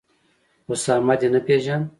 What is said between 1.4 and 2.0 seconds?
پېژاند